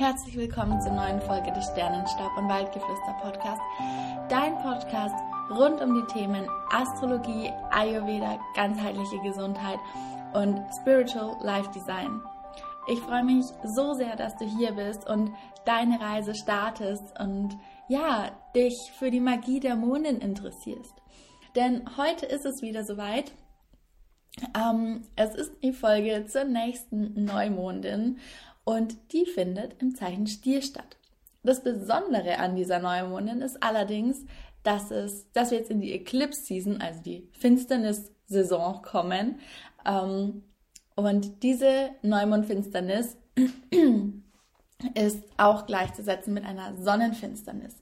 Herzlich 0.00 0.34
willkommen 0.34 0.80
zur 0.80 0.92
neuen 0.92 1.20
Folge 1.20 1.52
des 1.52 1.66
Sternenstaub 1.66 2.34
und 2.38 2.48
Waldgeflüster 2.48 3.18
Podcast. 3.20 3.60
Dein 4.30 4.56
Podcast 4.62 5.14
rund 5.50 5.78
um 5.82 5.94
die 5.94 6.10
Themen 6.10 6.48
Astrologie, 6.70 7.52
Ayurveda, 7.70 8.40
ganzheitliche 8.56 9.18
Gesundheit 9.18 9.78
und 10.32 10.58
Spiritual 10.80 11.36
Life 11.42 11.70
Design. 11.74 12.22
Ich 12.90 12.98
freue 13.00 13.24
mich 13.24 13.44
so 13.62 13.92
sehr, 13.92 14.16
dass 14.16 14.34
du 14.38 14.46
hier 14.46 14.72
bist 14.72 15.06
und 15.06 15.34
deine 15.66 16.00
Reise 16.00 16.34
startest 16.34 17.20
und 17.20 17.58
ja, 17.88 18.30
dich 18.56 18.92
für 18.98 19.10
die 19.10 19.20
Magie 19.20 19.60
der 19.60 19.76
Mondin 19.76 20.16
interessierst. 20.16 20.94
Denn 21.56 21.82
heute 21.98 22.24
ist 22.24 22.46
es 22.46 22.62
wieder 22.62 22.84
soweit. 22.84 23.32
Ähm, 24.56 25.02
es 25.16 25.34
ist 25.34 25.52
die 25.62 25.74
Folge 25.74 26.24
zur 26.24 26.44
nächsten 26.44 27.22
Neumondin 27.24 28.18
und 28.70 29.12
die 29.12 29.26
findet 29.26 29.82
im 29.82 29.96
Zeichen 29.96 30.28
Stier 30.28 30.62
statt. 30.62 30.96
Das 31.42 31.64
Besondere 31.64 32.38
an 32.38 32.54
dieser 32.54 32.78
Neumondin 32.78 33.42
ist 33.42 33.62
allerdings, 33.62 34.24
dass, 34.62 34.92
es, 34.92 35.30
dass 35.32 35.50
wir 35.50 35.58
jetzt 35.58 35.72
in 35.72 35.80
die 35.80 35.92
Eclipse 35.92 36.42
Season, 36.42 36.80
also 36.80 37.02
die 37.02 37.28
Finsternis-Saison 37.32 38.82
kommen. 38.82 39.40
Ähm, 39.84 40.44
und 40.94 41.42
diese 41.42 41.90
Neumondfinsternis 42.02 43.16
ist 44.94 45.24
auch 45.36 45.66
gleichzusetzen 45.66 46.32
mit 46.32 46.44
einer 46.44 46.76
Sonnenfinsternis. 46.76 47.76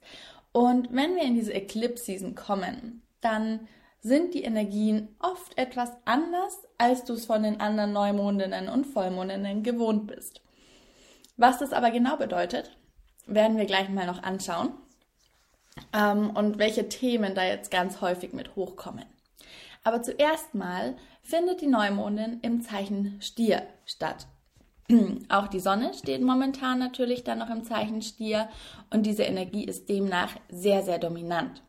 Und 0.53 0.91
wenn 0.91 1.15
wir 1.15 1.23
in 1.23 1.35
diese 1.35 1.53
Eclipse 1.53 2.05
Season 2.05 2.33
kommen, 2.33 3.03
dann 3.21 3.67
sind 4.01 4.33
die 4.33 4.43
Energien 4.43 5.09
oft 5.19 5.55
etwas 5.55 5.91
anders, 6.05 6.57
als 6.79 7.03
du 7.03 7.13
es 7.13 7.27
von 7.27 7.43
den 7.43 7.59
anderen 7.59 7.93
Neumondinnen 7.93 8.69
und 8.69 8.87
Vollmondinnen 8.87 9.61
gewohnt 9.61 10.07
bist. 10.07 10.41
Was 11.39 11.57
das 11.57 11.71
aber 11.71 11.89
genau 11.89 12.17
bedeutet, 12.17 12.69
werden 13.25 13.55
wir 13.55 13.63
gleich 13.63 13.87
mal 13.87 14.05
noch 14.05 14.23
anschauen 14.23 14.73
ähm, 15.93 16.31
und 16.31 16.59
welche 16.59 16.89
Themen 16.89 17.33
da 17.33 17.45
jetzt 17.45 17.71
ganz 17.71 18.01
häufig 18.01 18.33
mit 18.33 18.57
hochkommen. 18.57 19.05
Aber 19.85 20.03
zuerst 20.03 20.53
mal 20.53 20.97
findet 21.23 21.61
die 21.61 21.67
Neumondin 21.67 22.41
im 22.41 22.61
Zeichen 22.61 23.21
Stier 23.21 23.63
statt. 23.85 24.27
Auch 25.29 25.47
die 25.47 25.61
Sonne 25.61 25.93
steht 25.93 26.21
momentan 26.21 26.77
natürlich 26.77 27.23
dann 27.23 27.39
noch 27.39 27.49
im 27.49 27.63
Zeichen 27.63 28.01
Stier 28.01 28.49
und 28.89 29.05
diese 29.05 29.23
Energie 29.23 29.63
ist 29.63 29.87
demnach 29.87 30.35
sehr, 30.49 30.83
sehr 30.83 30.99
dominant. 30.99 31.63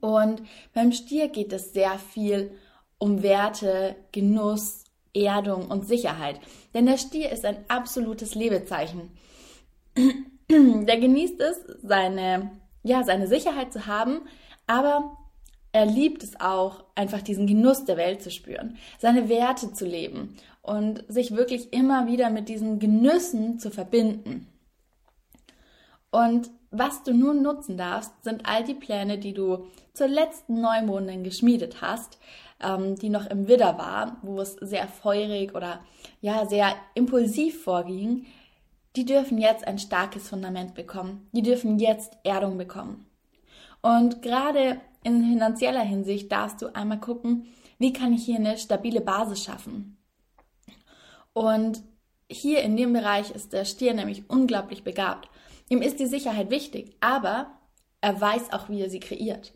Und 0.00 0.40
beim 0.72 0.92
Stier 0.92 1.30
geht 1.30 1.52
es 1.52 1.72
sehr 1.72 1.98
viel 1.98 2.56
um 2.98 3.24
Werte, 3.24 3.96
Genuss, 4.12 4.84
Erdung 5.14 5.70
und 5.70 5.86
Sicherheit. 5.86 6.40
Denn 6.74 6.86
der 6.86 6.98
Stier 6.98 7.30
ist 7.30 7.44
ein 7.44 7.64
absolutes 7.68 8.34
Lebezeichen. 8.34 9.10
Der 10.50 10.98
genießt 10.98 11.40
es, 11.40 11.60
seine, 11.82 12.50
ja, 12.82 13.04
seine 13.04 13.26
Sicherheit 13.26 13.72
zu 13.72 13.86
haben, 13.86 14.22
aber 14.66 15.16
er 15.72 15.86
liebt 15.86 16.22
es 16.22 16.38
auch, 16.38 16.84
einfach 16.94 17.22
diesen 17.22 17.46
Genuss 17.46 17.86
der 17.86 17.96
Welt 17.96 18.22
zu 18.22 18.30
spüren, 18.30 18.76
seine 18.98 19.30
Werte 19.30 19.72
zu 19.72 19.86
leben 19.86 20.36
und 20.60 21.04
sich 21.08 21.34
wirklich 21.34 21.72
immer 21.72 22.06
wieder 22.06 22.28
mit 22.28 22.50
diesen 22.50 22.78
Genüssen 22.78 23.58
zu 23.58 23.70
verbinden. 23.70 24.46
Und 26.10 26.50
was 26.70 27.02
du 27.02 27.14
nun 27.14 27.42
nutzen 27.42 27.76
darfst, 27.76 28.12
sind 28.22 28.46
all 28.46 28.64
die 28.64 28.74
Pläne, 28.74 29.18
die 29.18 29.32
du 29.32 29.66
zur 29.94 30.08
letzten 30.08 30.60
Neumondin 30.60 31.24
geschmiedet 31.24 31.80
hast, 31.80 32.18
ähm, 32.62 32.96
die 32.96 33.08
noch 33.08 33.26
im 33.26 33.48
Widder 33.48 33.78
war, 33.78 34.16
wo 34.22 34.40
es 34.40 34.52
sehr 34.54 34.88
feurig 34.88 35.54
oder 35.54 35.80
ja 36.20 36.46
sehr 36.46 36.74
impulsiv 36.94 37.62
vorging, 37.62 38.26
die 38.96 39.04
dürfen 39.04 39.38
jetzt 39.38 39.66
ein 39.66 39.78
starkes 39.78 40.28
Fundament 40.28 40.74
bekommen. 40.74 41.28
Die 41.32 41.42
dürfen 41.42 41.78
jetzt 41.78 42.18
Erdung 42.24 42.58
bekommen. 42.58 43.06
Und 43.80 44.22
gerade 44.22 44.80
in 45.02 45.22
finanzieller 45.22 45.82
Hinsicht 45.82 46.30
darfst 46.30 46.62
du 46.62 46.74
einmal 46.74 47.00
gucken, 47.00 47.46
wie 47.78 47.92
kann 47.92 48.12
ich 48.12 48.24
hier 48.24 48.36
eine 48.36 48.58
stabile 48.58 49.00
Basis 49.00 49.42
schaffen. 49.42 49.96
Und 51.32 51.82
hier 52.30 52.62
in 52.62 52.76
dem 52.76 52.92
Bereich 52.92 53.30
ist 53.30 53.52
der 53.52 53.64
Stier 53.64 53.94
nämlich 53.94 54.28
unglaublich 54.28 54.84
begabt. 54.84 55.28
Ihm 55.68 55.82
ist 55.82 55.98
die 55.98 56.06
Sicherheit 56.06 56.50
wichtig, 56.50 56.96
aber 57.00 57.50
er 58.00 58.20
weiß 58.20 58.52
auch, 58.52 58.68
wie 58.68 58.80
er 58.80 58.90
sie 58.90 59.00
kreiert. 59.00 59.52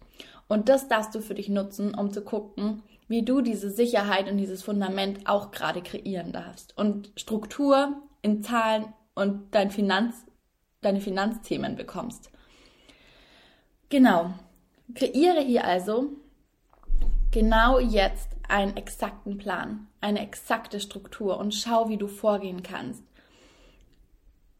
Und 0.48 0.68
das 0.68 0.88
darfst 0.88 1.14
du 1.14 1.20
für 1.20 1.34
dich 1.34 1.48
nutzen, 1.48 1.94
um 1.94 2.12
zu 2.12 2.22
gucken, 2.22 2.82
wie 3.08 3.22
du 3.22 3.40
diese 3.40 3.70
Sicherheit 3.70 4.30
und 4.30 4.36
dieses 4.36 4.62
Fundament 4.62 5.28
auch 5.28 5.50
gerade 5.50 5.82
kreieren 5.82 6.32
darfst 6.32 6.76
und 6.76 7.12
Struktur 7.16 8.02
in 8.22 8.42
Zahlen 8.42 8.92
und 9.14 9.54
dein 9.54 9.70
Finanz, 9.70 10.26
deine 10.80 11.00
Finanzthemen 11.00 11.76
bekommst. 11.76 12.30
Genau. 13.88 14.34
Kreiere 14.94 15.40
hier 15.40 15.64
also 15.64 16.10
genau 17.30 17.78
jetzt 17.78 18.28
einen 18.48 18.76
exakten 18.76 19.38
Plan, 19.38 19.88
eine 20.00 20.20
exakte 20.20 20.80
Struktur 20.80 21.38
und 21.38 21.54
schau, 21.54 21.88
wie 21.88 21.96
du 21.96 22.06
vorgehen 22.06 22.62
kannst. 22.62 23.02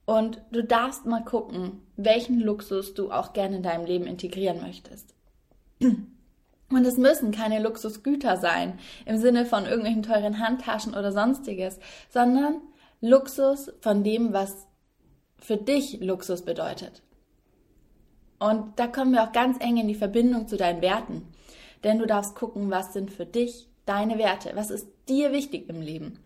Und 0.04 0.40
du 0.52 0.62
darfst 0.62 1.04
mal 1.04 1.24
gucken, 1.24 1.82
welchen 1.96 2.40
Luxus 2.40 2.94
du 2.94 3.10
auch 3.10 3.32
gerne 3.32 3.56
in 3.56 3.62
deinem 3.62 3.86
Leben 3.86 4.06
integrieren 4.06 4.60
möchtest. 4.60 5.14
Und 6.70 6.84
es 6.84 6.96
müssen 6.96 7.30
keine 7.30 7.60
Luxusgüter 7.60 8.36
sein 8.36 8.78
im 9.04 9.18
Sinne 9.18 9.46
von 9.46 9.66
irgendwelchen 9.66 10.02
teuren 10.02 10.40
Handtaschen 10.40 10.94
oder 10.94 11.12
sonstiges, 11.12 11.78
sondern 12.10 12.60
Luxus 13.00 13.72
von 13.80 14.02
dem, 14.02 14.32
was 14.32 14.66
für 15.38 15.56
dich 15.56 16.00
Luxus 16.00 16.42
bedeutet. 16.42 17.02
Und 18.38 18.78
da 18.78 18.86
kommen 18.86 19.12
wir 19.12 19.22
auch 19.22 19.32
ganz 19.32 19.58
eng 19.60 19.76
in 19.76 19.88
die 19.88 19.94
Verbindung 19.94 20.48
zu 20.48 20.56
deinen 20.56 20.82
Werten. 20.82 21.22
Denn 21.84 21.98
du 21.98 22.06
darfst 22.06 22.34
gucken, 22.34 22.70
was 22.70 22.92
sind 22.92 23.12
für 23.12 23.26
dich 23.26 23.68
deine 23.86 24.18
Werte? 24.18 24.52
Was 24.54 24.70
ist 24.70 24.88
dir 25.08 25.32
wichtig 25.32 25.68
im 25.68 25.80
Leben? 25.80 26.18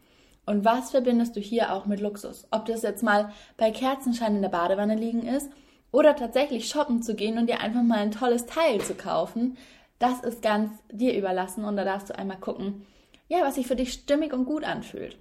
Und 0.47 0.65
was 0.65 0.91
verbindest 0.91 1.37
du 1.37 1.41
hier 1.41 1.73
auch 1.73 1.87
mit 1.87 2.01
Luxus? 2.01 2.47
Ob 2.51 2.67
das 2.67 2.83
jetzt 2.83 3.03
mal 3.03 3.31
bei 3.57 3.71
Kerzenschein 3.71 4.37
in 4.37 4.43
der 4.43 4.49
Badewanne 4.49 4.97
liegen 4.97 5.27
ist 5.27 5.51
oder 5.93 6.17
tatsächlich 6.17 6.69
shoppen 6.69 7.03
zu 7.03 7.15
gehen 7.15 7.39
und 7.39 7.47
dir 7.47 7.61
einfach 7.61 7.83
mal 7.83 7.99
ein 7.99 8.11
tolles 8.11 8.47
Teil 8.47 8.81
zu 8.81 8.95
kaufen, 8.95 9.57
das 10.01 10.21
ist 10.21 10.43
ganz 10.43 10.73
dir 10.91 11.17
überlassen 11.17 11.65
und 11.65 11.77
da 11.77 11.85
darfst 11.85 12.11
du 12.11 12.19
einmal 12.19 12.39
gucken, 12.39 12.87
ja, 13.29 13.43
was 13.43 13.55
sich 13.55 13.69
für 13.69 13.77
dich 13.77 13.93
stimmig 13.93 14.33
und 14.33 14.47
gut 14.47 14.65
anfühlt. 14.65 15.17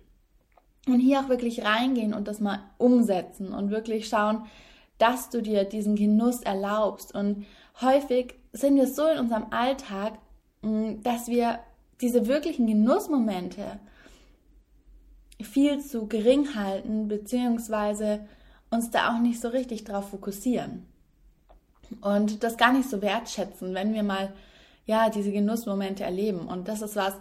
Und 0.87 0.99
hier 0.99 1.19
auch 1.19 1.29
wirklich 1.29 1.63
reingehen 1.63 2.13
und 2.15 2.27
das 2.27 2.39
mal 2.39 2.59
umsetzen 2.79 3.53
und 3.53 3.69
wirklich 3.69 4.07
schauen, 4.07 4.45
dass 4.97 5.29
du 5.29 5.41
dir 5.41 5.65
diesen 5.65 5.95
Genuss 5.95 6.41
erlaubst. 6.41 7.13
Und 7.13 7.45
häufig 7.81 8.35
sind 8.53 8.77
wir 8.77 8.87
so 8.87 9.05
in 9.05 9.19
unserem 9.19 9.47
Alltag, 9.51 10.17
mm, 10.61 11.01
dass 11.03 11.27
wir 11.27 11.59
diese 12.01 12.27
wirklichen 12.27 12.65
Genussmomente 12.65 13.79
viel 15.41 15.79
zu 15.81 16.07
gering 16.07 16.55
halten, 16.55 17.09
beziehungsweise 17.09 18.25
uns 18.71 18.91
da 18.91 19.13
auch 19.13 19.19
nicht 19.19 19.41
so 19.41 19.49
richtig 19.49 19.83
drauf 19.83 20.09
fokussieren. 20.09 20.85
Und 22.01 22.43
das 22.43 22.57
gar 22.57 22.71
nicht 22.71 22.89
so 22.89 23.01
wertschätzen, 23.01 23.73
wenn 23.73 23.93
wir 23.93 24.03
mal 24.03 24.33
ja, 24.89 25.11
diese 25.11 25.31
Genussmomente 25.31 26.03
erleben. 26.03 26.47
Und 26.47 26.67
das 26.67 26.81
ist 26.81 26.95
was, 26.95 27.13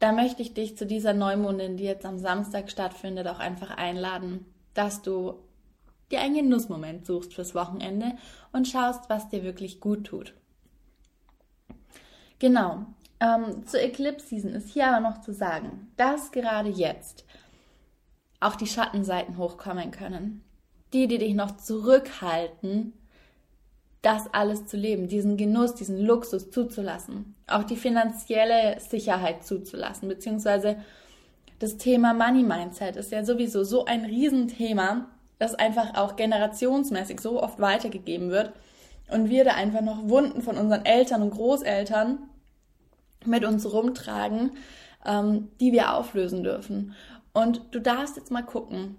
da 0.00 0.10
möchte 0.10 0.42
ich 0.42 0.52
dich 0.52 0.76
zu 0.76 0.84
dieser 0.84 1.12
Neumondin, 1.12 1.76
die 1.76 1.84
jetzt 1.84 2.04
am 2.04 2.18
Samstag 2.18 2.72
stattfindet, 2.72 3.28
auch 3.28 3.38
einfach 3.38 3.70
einladen, 3.70 4.46
dass 4.74 5.00
du 5.00 5.34
dir 6.10 6.20
einen 6.20 6.34
Genussmoment 6.34 7.06
suchst 7.06 7.34
fürs 7.34 7.54
Wochenende 7.54 8.16
und 8.50 8.66
schaust, 8.66 9.08
was 9.08 9.28
dir 9.28 9.44
wirklich 9.44 9.78
gut 9.78 10.08
tut. 10.08 10.34
Genau. 12.40 12.86
Ähm, 13.20 13.64
zur 13.64 13.80
Eclipse 13.80 14.26
Season 14.26 14.50
ist 14.50 14.70
hier 14.70 14.88
aber 14.88 15.08
noch 15.08 15.20
zu 15.20 15.32
sagen, 15.32 15.92
dass 15.96 16.32
gerade 16.32 16.68
jetzt 16.68 17.24
auch 18.40 18.56
die 18.56 18.66
Schattenseiten 18.66 19.36
hochkommen 19.36 19.92
können. 19.92 20.42
Die, 20.92 21.06
die 21.06 21.18
dich 21.18 21.34
noch 21.34 21.56
zurückhalten, 21.58 22.92
das 24.02 24.32
alles 24.34 24.66
zu 24.66 24.76
leben, 24.76 25.06
diesen 25.06 25.36
Genuss, 25.36 25.74
diesen 25.74 25.98
Luxus 26.00 26.50
zuzulassen, 26.50 27.36
auch 27.46 27.62
die 27.62 27.76
finanzielle 27.76 28.78
Sicherheit 28.80 29.44
zuzulassen, 29.44 30.08
beziehungsweise 30.08 30.76
das 31.60 31.76
Thema 31.76 32.12
Money 32.12 32.42
Mindset 32.42 32.96
ist 32.96 33.12
ja 33.12 33.24
sowieso 33.24 33.62
so 33.62 33.84
ein 33.84 34.04
Riesenthema, 34.04 35.08
das 35.38 35.54
einfach 35.54 35.94
auch 35.94 36.16
generationsmäßig 36.16 37.20
so 37.20 37.40
oft 37.40 37.60
weitergegeben 37.60 38.30
wird 38.30 38.52
und 39.08 39.30
wir 39.30 39.44
da 39.44 39.52
einfach 39.52 39.80
noch 39.80 40.08
Wunden 40.08 40.42
von 40.42 40.56
unseren 40.56 40.84
Eltern 40.84 41.22
und 41.22 41.30
Großeltern 41.30 42.18
mit 43.24 43.44
uns 43.44 43.72
rumtragen, 43.72 44.52
ähm, 45.06 45.48
die 45.60 45.72
wir 45.72 45.94
auflösen 45.94 46.42
dürfen. 46.42 46.94
Und 47.32 47.62
du 47.70 47.80
darfst 47.80 48.16
jetzt 48.16 48.32
mal 48.32 48.42
gucken, 48.42 48.96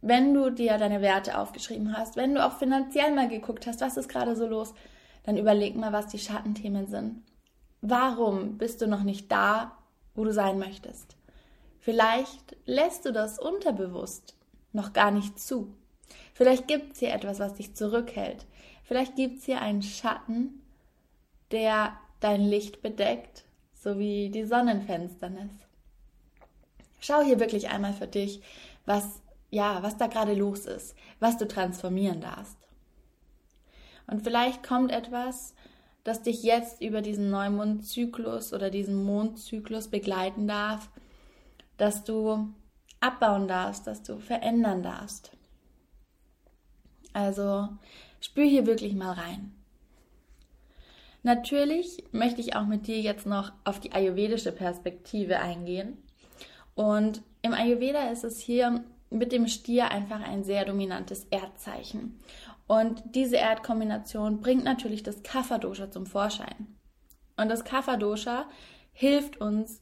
wenn 0.00 0.34
du 0.34 0.50
dir 0.50 0.78
deine 0.78 1.00
Werte 1.00 1.38
aufgeschrieben 1.38 1.96
hast, 1.96 2.16
wenn 2.16 2.34
du 2.34 2.44
auch 2.44 2.58
finanziell 2.58 3.14
mal 3.14 3.28
geguckt 3.28 3.66
hast, 3.66 3.80
was 3.80 3.96
ist 3.96 4.08
gerade 4.08 4.36
so 4.36 4.46
los, 4.46 4.74
dann 5.24 5.36
überleg 5.36 5.76
mal, 5.76 5.92
was 5.92 6.06
die 6.06 6.18
Schattenthemen 6.18 6.86
sind. 6.86 7.22
Warum 7.80 8.58
bist 8.58 8.80
du 8.80 8.86
noch 8.86 9.02
nicht 9.02 9.30
da, 9.30 9.76
wo 10.14 10.24
du 10.24 10.32
sein 10.32 10.58
möchtest? 10.58 11.16
Vielleicht 11.80 12.56
lässt 12.64 13.04
du 13.04 13.12
das 13.12 13.38
unterbewusst 13.38 14.36
noch 14.72 14.92
gar 14.92 15.10
nicht 15.10 15.38
zu. 15.38 15.74
Vielleicht 16.34 16.68
gibt 16.68 16.92
es 16.92 16.98
hier 17.00 17.12
etwas, 17.12 17.40
was 17.40 17.54
dich 17.54 17.74
zurückhält. 17.74 18.46
Vielleicht 18.84 19.16
gibt 19.16 19.38
es 19.38 19.44
hier 19.44 19.60
einen 19.60 19.82
Schatten, 19.82 20.62
der 21.50 21.96
dein 22.20 22.42
Licht 22.42 22.82
bedeckt, 22.82 23.44
so 23.74 23.98
wie 23.98 24.30
die 24.30 24.44
Sonnenfinsternis. 24.44 25.52
Schau 27.00 27.22
hier 27.22 27.38
wirklich 27.38 27.68
einmal 27.68 27.92
für 27.92 28.06
dich, 28.06 28.42
was 28.86 29.20
ja, 29.50 29.82
was 29.82 29.96
da 29.96 30.06
gerade 30.06 30.34
los 30.34 30.66
ist, 30.66 30.94
was 31.20 31.38
du 31.38 31.46
transformieren 31.46 32.20
darfst. 32.20 32.56
Und 34.06 34.22
vielleicht 34.22 34.62
kommt 34.62 34.90
etwas, 34.90 35.54
das 36.04 36.22
dich 36.22 36.42
jetzt 36.42 36.80
über 36.80 37.02
diesen 37.02 37.30
Neumondzyklus 37.30 38.52
oder 38.52 38.70
diesen 38.70 39.04
Mondzyklus 39.04 39.88
begleiten 39.88 40.48
darf, 40.48 40.90
dass 41.76 42.04
du 42.04 42.48
abbauen 43.00 43.46
darfst, 43.48 43.86
dass 43.86 44.02
du 44.02 44.18
verändern 44.18 44.82
darfst. 44.82 45.32
Also 47.12 47.68
spür 48.20 48.44
hier 48.44 48.66
wirklich 48.66 48.94
mal 48.94 49.12
rein. 49.12 49.54
Natürlich 51.22 52.04
möchte 52.12 52.40
ich 52.40 52.56
auch 52.56 52.66
mit 52.66 52.86
dir 52.86 53.00
jetzt 53.00 53.26
noch 53.26 53.52
auf 53.64 53.80
die 53.80 53.92
ayurvedische 53.92 54.52
Perspektive 54.52 55.40
eingehen. 55.40 55.98
Und 56.74 57.22
im 57.42 57.52
Ayurveda 57.52 58.10
ist 58.10 58.24
es 58.24 58.40
hier 58.40 58.84
mit 59.10 59.32
dem 59.32 59.46
Stier 59.48 59.90
einfach 59.90 60.20
ein 60.20 60.44
sehr 60.44 60.64
dominantes 60.64 61.24
Erdzeichen. 61.30 62.18
Und 62.66 63.02
diese 63.14 63.36
Erdkombination 63.36 64.40
bringt 64.40 64.64
natürlich 64.64 65.02
das 65.02 65.22
Kapha-Dosha 65.22 65.90
zum 65.90 66.06
Vorschein. 66.06 66.78
Und 67.36 67.48
das 67.48 67.64
Kapha-Dosha 67.64 68.46
hilft 68.92 69.40
uns, 69.40 69.80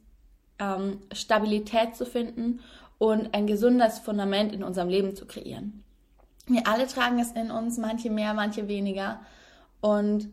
ähm, 0.58 1.00
Stabilität 1.12 1.96
zu 1.96 2.06
finden 2.06 2.60
und 2.98 3.34
ein 3.34 3.46
gesundes 3.46 3.98
Fundament 3.98 4.52
in 4.52 4.62
unserem 4.62 4.88
Leben 4.88 5.16
zu 5.16 5.26
kreieren. 5.26 5.84
Wir 6.46 6.66
alle 6.66 6.86
tragen 6.86 7.18
es 7.18 7.32
in 7.32 7.50
uns, 7.50 7.76
manche 7.76 8.08
mehr, 8.08 8.32
manche 8.32 8.68
weniger. 8.68 9.20
Und 9.80 10.28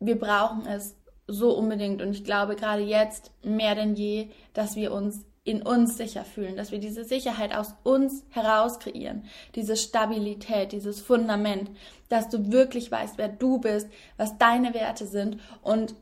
wir 0.00 0.18
brauchen 0.18 0.66
es 0.66 0.96
so 1.26 1.56
unbedingt. 1.56 2.00
Und 2.00 2.12
ich 2.12 2.24
glaube 2.24 2.56
gerade 2.56 2.82
jetzt 2.82 3.30
mehr 3.44 3.74
denn 3.74 3.94
je, 3.94 4.30
dass 4.54 4.74
wir 4.74 4.92
uns 4.92 5.24
in 5.48 5.62
uns 5.62 5.96
sicher 5.96 6.24
fühlen, 6.24 6.56
dass 6.56 6.72
wir 6.72 6.78
diese 6.78 7.04
Sicherheit 7.04 7.54
aus 7.54 7.74
uns 7.82 8.22
heraus 8.30 8.78
kreieren, 8.78 9.24
diese 9.54 9.76
Stabilität, 9.76 10.72
dieses 10.72 11.00
Fundament, 11.00 11.70
dass 12.10 12.28
du 12.28 12.52
wirklich 12.52 12.90
weißt, 12.90 13.16
wer 13.16 13.28
du 13.28 13.58
bist, 13.58 13.88
was 14.18 14.36
deine 14.36 14.74
Werte 14.74 15.06
sind 15.06 15.40
und 15.62 15.94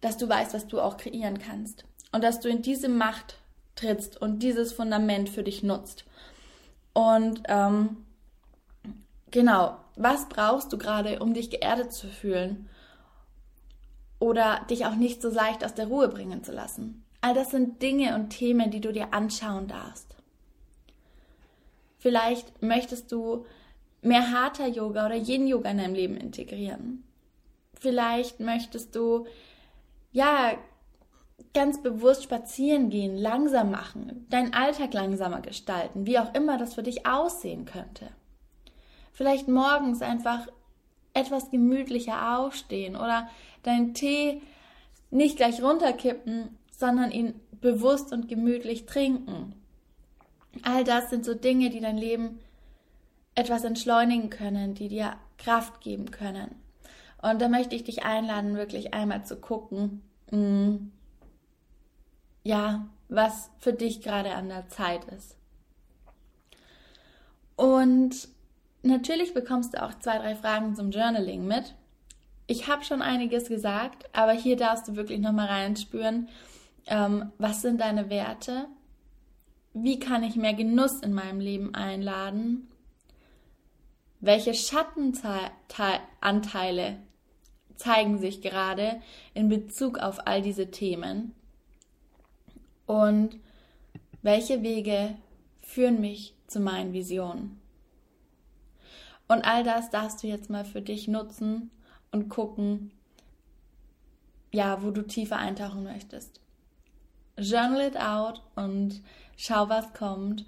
dass 0.00 0.16
du 0.16 0.28
weißt, 0.28 0.52
was 0.52 0.66
du 0.66 0.80
auch 0.80 0.96
kreieren 0.96 1.38
kannst 1.38 1.84
und 2.10 2.24
dass 2.24 2.40
du 2.40 2.48
in 2.48 2.62
diese 2.62 2.88
Macht 2.88 3.38
trittst 3.76 4.20
und 4.20 4.40
dieses 4.40 4.72
Fundament 4.72 5.28
für 5.28 5.44
dich 5.44 5.62
nutzt. 5.62 6.04
Und 6.92 7.42
ähm, 7.46 8.04
genau, 9.30 9.76
was 9.96 10.28
brauchst 10.28 10.72
du 10.72 10.78
gerade, 10.78 11.20
um 11.20 11.34
dich 11.34 11.50
geerdet 11.50 11.92
zu 11.92 12.08
fühlen? 12.08 12.68
Oder 14.18 14.64
dich 14.70 14.86
auch 14.86 14.94
nicht 14.94 15.22
so 15.22 15.28
leicht 15.28 15.64
aus 15.64 15.74
der 15.74 15.86
Ruhe 15.86 16.08
bringen 16.08 16.42
zu 16.42 16.52
lassen? 16.52 17.04
All 17.24 17.32
das 17.32 17.52
sind 17.52 17.80
Dinge 17.80 18.14
und 18.16 18.28
Themen, 18.28 18.70
die 18.70 18.82
du 18.82 18.92
dir 18.92 19.14
anschauen 19.14 19.66
darfst. 19.66 20.14
Vielleicht 21.96 22.60
möchtest 22.62 23.10
du 23.12 23.46
mehr 24.02 24.30
harter 24.30 24.66
Yoga 24.66 25.06
oder 25.06 25.14
Yin 25.14 25.46
Yoga 25.46 25.70
in 25.70 25.78
deinem 25.78 25.94
Leben 25.94 26.18
integrieren. 26.18 27.02
Vielleicht 27.80 28.40
möchtest 28.40 28.94
du 28.94 29.26
ja 30.12 30.52
ganz 31.54 31.82
bewusst 31.82 32.24
spazieren 32.24 32.90
gehen, 32.90 33.16
langsam 33.16 33.70
machen, 33.70 34.26
deinen 34.28 34.52
Alltag 34.52 34.92
langsamer 34.92 35.40
gestalten, 35.40 36.06
wie 36.06 36.18
auch 36.18 36.34
immer 36.34 36.58
das 36.58 36.74
für 36.74 36.82
dich 36.82 37.06
aussehen 37.06 37.64
könnte. 37.64 38.10
Vielleicht 39.12 39.48
morgens 39.48 40.02
einfach 40.02 40.46
etwas 41.14 41.50
gemütlicher 41.50 42.36
aufstehen 42.36 42.96
oder 42.96 43.30
deinen 43.62 43.94
Tee 43.94 44.42
nicht 45.10 45.38
gleich 45.38 45.62
runterkippen, 45.62 46.58
sondern 46.78 47.10
ihn 47.10 47.40
bewusst 47.60 48.12
und 48.12 48.28
gemütlich 48.28 48.86
trinken. 48.86 49.54
All 50.62 50.84
das 50.84 51.10
sind 51.10 51.24
so 51.24 51.34
Dinge, 51.34 51.70
die 51.70 51.80
dein 51.80 51.98
Leben 51.98 52.38
etwas 53.34 53.64
entschleunigen 53.64 54.30
können, 54.30 54.74
die 54.74 54.88
dir 54.88 55.14
Kraft 55.38 55.80
geben 55.80 56.10
können. 56.10 56.54
Und 57.20 57.40
da 57.40 57.48
möchte 57.48 57.74
ich 57.74 57.84
dich 57.84 58.04
einladen, 58.04 58.56
wirklich 58.56 58.94
einmal 58.94 59.24
zu 59.24 59.36
gucken, 59.36 60.02
mm, 60.30 60.76
ja, 62.44 62.86
was 63.08 63.50
für 63.58 63.72
dich 63.72 64.02
gerade 64.02 64.34
an 64.34 64.48
der 64.48 64.68
Zeit 64.68 65.04
ist. 65.06 65.36
Und 67.56 68.28
Natürlich 68.84 69.32
bekommst 69.32 69.72
du 69.72 69.82
auch 69.82 69.98
zwei, 69.98 70.18
drei 70.18 70.34
Fragen 70.36 70.76
zum 70.76 70.90
Journaling 70.90 71.46
mit. 71.46 71.74
Ich 72.46 72.68
habe 72.68 72.84
schon 72.84 73.00
einiges 73.00 73.48
gesagt, 73.48 74.04
aber 74.12 74.32
hier 74.32 74.56
darfst 74.56 74.86
du 74.86 74.94
wirklich 74.94 75.20
nochmal 75.20 75.46
reinspüren, 75.46 76.28
ähm, 76.86 77.32
was 77.38 77.62
sind 77.62 77.80
deine 77.80 78.10
Werte? 78.10 78.66
Wie 79.72 79.98
kann 79.98 80.22
ich 80.22 80.36
mehr 80.36 80.54
Genuss 80.54 81.00
in 81.00 81.12
meinem 81.12 81.40
Leben 81.40 81.74
einladen? 81.74 82.68
Welche 84.20 84.54
Schattenanteile 84.54 86.98
zeigen 87.76 88.18
sich 88.18 88.40
gerade 88.40 89.02
in 89.34 89.48
Bezug 89.48 89.98
auf 89.98 90.26
all 90.26 90.42
diese 90.42 90.70
Themen? 90.70 91.34
Und 92.86 93.38
welche 94.22 94.62
Wege 94.62 95.16
führen 95.60 96.00
mich 96.00 96.34
zu 96.46 96.60
meinen 96.60 96.92
Visionen? 96.92 97.60
Und 99.26 99.44
all 99.44 99.64
das 99.64 99.90
darfst 99.90 100.22
du 100.22 100.26
jetzt 100.26 100.50
mal 100.50 100.64
für 100.64 100.82
dich 100.82 101.08
nutzen 101.08 101.70
und 102.12 102.28
gucken, 102.28 102.92
ja, 104.52 104.82
wo 104.82 104.90
du 104.90 105.02
tiefer 105.02 105.38
eintauchen 105.38 105.82
möchtest. 105.82 106.43
Journal 107.36 107.80
it 107.80 107.96
out 107.96 108.42
und 108.54 109.02
schau, 109.36 109.68
was 109.68 109.92
kommt. 109.92 110.44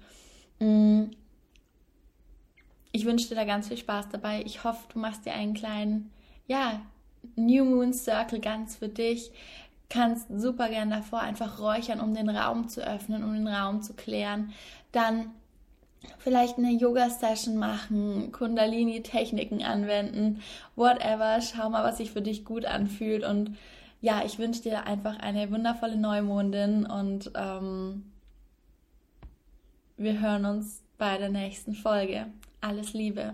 Mm. 0.59 1.05
Ich 2.91 3.05
wünsche 3.05 3.27
dir 3.27 3.35
da 3.35 3.43
ganz 3.43 3.67
viel 3.67 3.77
Spaß 3.77 4.09
dabei. 4.09 4.41
Ich 4.45 4.63
hoffe, 4.63 4.87
du 4.91 4.97
machst 4.97 5.25
dir 5.25 5.33
einen 5.33 5.53
kleinen, 5.53 6.11
ja, 6.47 6.81
New 7.35 7.65
Moon 7.65 7.93
Circle 7.93 8.39
ganz 8.39 8.77
für 8.77 8.89
dich. 8.89 9.31
Kannst 9.89 10.27
super 10.35 10.69
gern 10.69 10.89
davor 10.89 11.19
einfach 11.19 11.59
räuchern, 11.59 11.99
um 12.01 12.13
den 12.13 12.29
Raum 12.29 12.67
zu 12.69 12.81
öffnen, 12.81 13.23
um 13.23 13.33
den 13.33 13.47
Raum 13.47 13.81
zu 13.81 13.93
klären. 13.93 14.53
Dann 14.91 15.31
vielleicht 16.19 16.57
eine 16.57 16.71
Yoga-Session 16.71 17.57
machen, 17.57 18.31
Kundalini-Techniken 18.31 19.63
anwenden, 19.63 20.41
whatever. 20.75 21.39
Schau 21.41 21.69
mal, 21.69 21.83
was 21.83 21.97
sich 21.97 22.11
für 22.11 22.21
dich 22.21 22.45
gut 22.45 22.65
anfühlt. 22.65 23.23
Und 23.23 23.55
ja, 24.01 24.23
ich 24.25 24.37
wünsche 24.39 24.61
dir 24.61 24.85
einfach 24.85 25.19
eine 25.19 25.51
wundervolle 25.51 25.97
Neumondin 25.97 26.85
und 26.85 27.31
ähm, 27.35 28.11
wir 29.97 30.19
hören 30.19 30.45
uns 30.45 30.83
bei 30.97 31.17
der 31.17 31.29
nächsten 31.29 31.73
Folge. 31.73 32.27
Alles 32.61 32.93
Liebe. 32.93 33.33